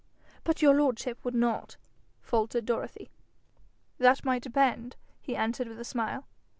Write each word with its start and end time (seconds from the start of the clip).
'But 0.43 0.63
your 0.63 0.73
lordship 0.73 1.23
would 1.23 1.35
not?' 1.35 1.77
faltered 2.23 2.65
Dorothy. 2.65 3.11
'That 3.99 4.25
might 4.25 4.41
depend,' 4.41 4.95
he 5.21 5.35
answered 5.35 5.67
with 5.67 5.79
a 5.79 5.85
smile. 5.85 6.27